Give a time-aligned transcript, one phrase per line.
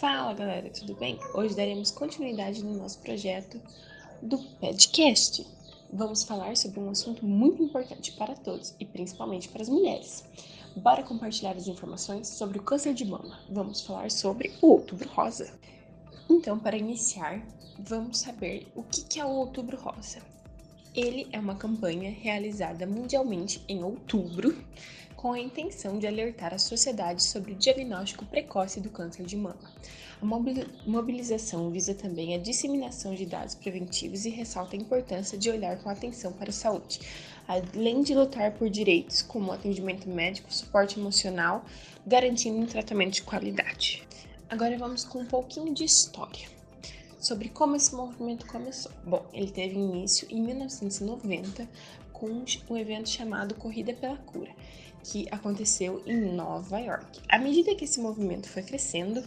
[0.00, 1.18] Fala galera, tudo bem?
[1.34, 3.60] Hoje daremos continuidade no nosso projeto
[4.22, 5.46] do podcast.
[5.92, 10.24] Vamos falar sobre um assunto muito importante para todos e principalmente para as mulheres.
[10.74, 13.40] Bora compartilhar as informações sobre o câncer de mama.
[13.50, 15.52] Vamos falar sobre o Outubro Rosa.
[16.30, 17.46] Então, para iniciar,
[17.78, 20.22] vamos saber o que é o Outubro Rosa.
[20.94, 24.56] Ele é uma campanha realizada mundialmente em outubro
[25.20, 29.70] com a intenção de alertar a sociedade sobre o diagnóstico precoce do câncer de mama.
[30.18, 30.24] A
[30.86, 35.90] mobilização visa também a disseminação de dados preventivos e ressalta a importância de olhar com
[35.90, 37.00] atenção para a saúde,
[37.46, 41.66] além de lutar por direitos como atendimento médico, suporte emocional,
[42.06, 44.02] garantindo um tratamento de qualidade.
[44.48, 46.48] Agora vamos com um pouquinho de história
[47.18, 48.90] sobre como esse movimento começou.
[49.04, 51.68] Bom, ele teve início em 1990
[52.20, 54.50] com um evento chamado Corrida pela Cura,
[55.02, 57.20] que aconteceu em Nova York.
[57.28, 59.24] À medida que esse movimento foi crescendo,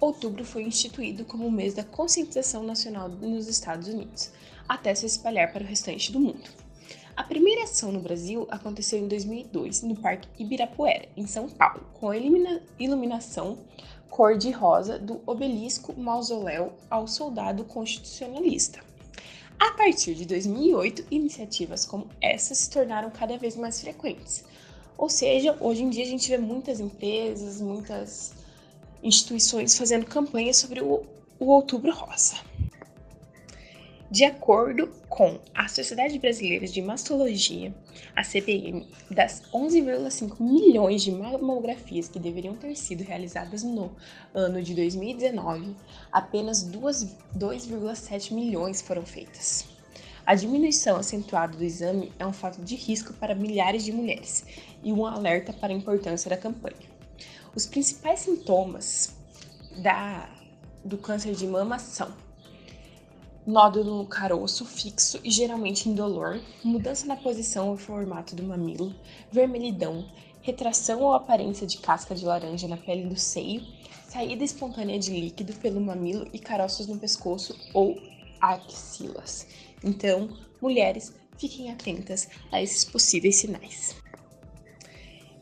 [0.00, 4.30] outubro foi instituído como o mês da conscientização nacional nos Estados Unidos,
[4.68, 6.48] até se espalhar para o restante do mundo.
[7.16, 12.08] A primeira ação no Brasil aconteceu em 2002, no Parque Ibirapuera, em São Paulo, com
[12.08, 13.58] a iluminação
[14.08, 18.80] cor-de-rosa do obelisco mausoléu ao soldado constitucionalista.
[19.60, 24.42] A partir de 2008, iniciativas como essa se tornaram cada vez mais frequentes,
[24.96, 28.32] ou seja, hoje em dia a gente vê muitas empresas, muitas
[29.02, 31.04] instituições fazendo campanhas sobre o,
[31.38, 32.36] o Outubro Rosa.
[34.10, 37.72] De acordo com a Sociedade Brasileira de Mastologia,
[38.16, 43.92] a CBM, das 11,5 milhões de mamografias que deveriam ter sido realizadas no
[44.34, 45.76] ano de 2019,
[46.10, 49.68] apenas 2,7 milhões foram feitas.
[50.26, 54.44] A diminuição acentuada do exame é um fato de risco para milhares de mulheres
[54.82, 56.74] e um alerta para a importância da campanha.
[57.54, 59.14] Os principais sintomas
[59.80, 60.28] da,
[60.84, 62.12] do câncer de mama são
[63.46, 68.94] nódulo caroço fixo e geralmente indolor, mudança na posição ou formato do mamilo,
[69.32, 70.04] vermelhidão,
[70.42, 73.62] retração ou aparência de casca de laranja na pele do seio,
[74.08, 78.00] saída espontânea de líquido pelo mamilo e caroços no pescoço ou
[78.40, 79.46] axilas.
[79.82, 80.28] Então,
[80.60, 83.96] mulheres, fiquem atentas a esses possíveis sinais.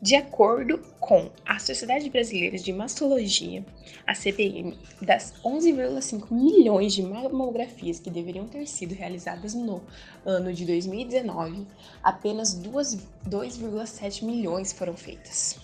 [0.01, 3.65] De acordo com a Sociedade Brasileira de Mastologia,
[4.07, 9.83] a CBM, das 11,5 milhões de mamografias que deveriam ter sido realizadas no
[10.25, 11.67] ano de 2019,
[12.01, 15.59] apenas 2,7 milhões foram feitas.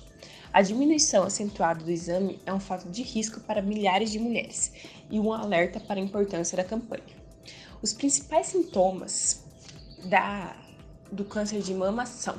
[0.51, 4.73] A diminuição acentuada do exame é um fato de risco para milhares de mulheres
[5.09, 7.15] e um alerta para a importância da campanha.
[7.81, 9.45] Os principais sintomas
[10.03, 10.57] da,
[11.09, 12.35] do câncer de mama são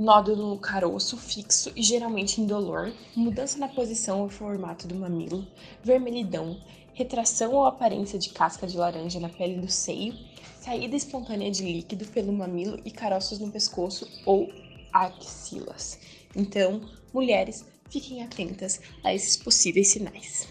[0.00, 5.46] nódulo no caroço fixo e geralmente indolor, mudança na posição ou formato do mamilo,
[5.84, 6.58] vermelhidão,
[6.94, 10.14] retração ou aparência de casca de laranja na pele do seio,
[10.58, 14.50] saída espontânea de líquido pelo mamilo e caroços no pescoço ou
[14.90, 15.98] axilas.
[16.34, 16.80] Então,
[17.12, 20.48] mulheres, fiquem atentas a esses possíveis sinais.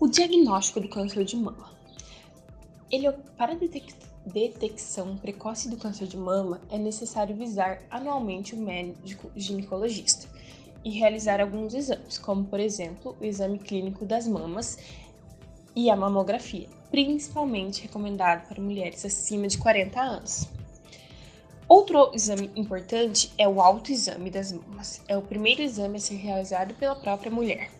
[0.00, 1.70] O diagnóstico do câncer de mama.
[2.90, 3.08] Ele,
[3.38, 3.54] para
[4.24, 10.28] detecção precoce do câncer de mama, é necessário visar anualmente o médico ginecologista
[10.84, 14.78] e realizar alguns exames, como por exemplo o exame clínico das mamas
[15.74, 20.48] e a mamografia, principalmente recomendado para mulheres acima de 40 anos.
[21.68, 25.00] Outro exame importante é o autoexame das mamas.
[25.08, 27.70] É o primeiro exame a ser realizado pela própria mulher.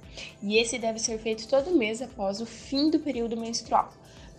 [0.42, 3.92] E esse deve ser feito todo mês após o fim do período menstrual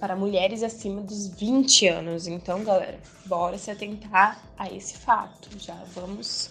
[0.03, 2.27] para mulheres acima dos 20 anos.
[2.27, 5.57] Então, galera, bora se atentar a esse fato.
[5.57, 6.49] Já vamos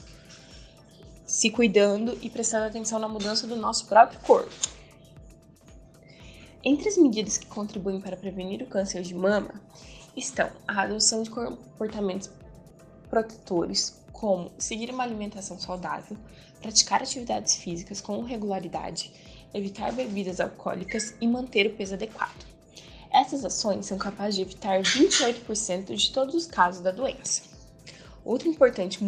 [1.26, 4.50] se cuidando e prestando atenção na mudança do nosso próprio corpo.
[6.64, 9.60] Entre as medidas que contribuem para prevenir o câncer de mama
[10.16, 12.30] estão a adoção de comportamentos
[13.10, 16.16] protetores, como seguir uma alimentação saudável,
[16.62, 19.12] praticar atividades físicas com regularidade,
[19.52, 22.51] evitar bebidas alcoólicas e manter o peso adequado.
[23.12, 27.42] Essas ações são capazes de evitar 28% de todos os casos da doença.
[28.24, 28.98] Outra importante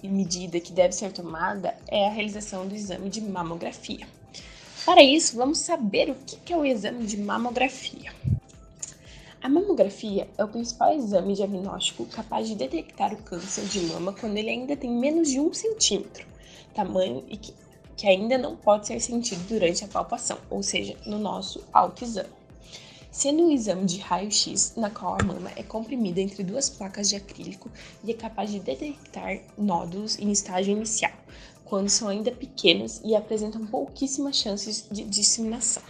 [0.00, 4.06] medida que deve ser tomada é a realização do exame de mamografia.
[4.84, 8.12] Para isso, vamos saber o que é o exame de mamografia.
[9.42, 14.36] A mamografia é o principal exame diagnóstico capaz de detectar o câncer de mama quando
[14.36, 16.24] ele ainda tem menos de um centímetro,
[16.72, 17.52] tamanho e que,
[17.96, 22.45] que ainda não pode ser sentido durante a palpação, ou seja, no nosso autoexame.
[23.16, 27.16] Sendo o exame de raio-x na qual a mama é comprimida entre duas placas de
[27.16, 27.70] acrílico
[28.04, 31.12] e é capaz de detectar nódulos em estágio inicial,
[31.64, 35.82] quando são ainda pequenos e apresentam pouquíssimas chances de disseminação.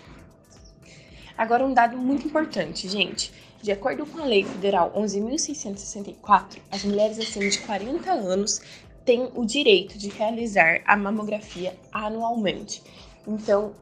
[1.36, 3.32] Agora, um dado muito importante, gente.
[3.60, 8.60] De acordo com a Lei Federal 11.664, as mulheres acima de 40 anos
[9.04, 12.84] têm o direito de realizar a mamografia anualmente.
[13.26, 13.74] Então,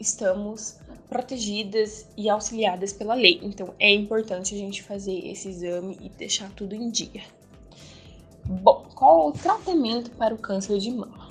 [0.00, 3.38] estamos protegidas e auxiliadas pela lei.
[3.42, 7.22] Então, é importante a gente fazer esse exame e deixar tudo em dia.
[8.44, 11.30] Bom, qual o tratamento para o câncer de mama?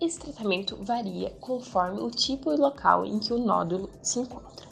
[0.00, 4.66] Esse tratamento varia conforme o tipo e local em que o nódulo se encontra.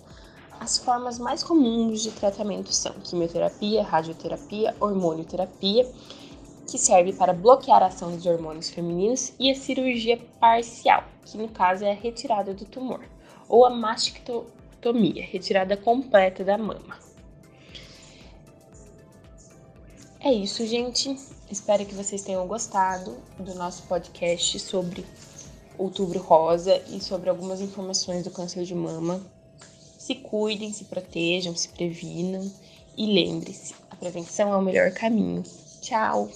[0.60, 5.90] As formas mais comuns de tratamento são quimioterapia, radioterapia, hormonioterapia,
[6.66, 11.48] que serve para bloquear a ação dos hormônios femininos, e a cirurgia parcial, que no
[11.48, 13.04] caso é a retirada do tumor,
[13.48, 16.98] ou a mastectomia, retirada completa da mama.
[20.20, 21.14] É isso, gente.
[21.50, 25.04] Espero que vocês tenham gostado do nosso podcast sobre
[25.76, 29.20] Outubro Rosa e sobre algumas informações do câncer de mama.
[29.98, 32.50] Se cuidem, se protejam, se previnam
[32.96, 35.42] e lembre-se, a prevenção é o melhor caminho.
[35.82, 36.30] Tchau!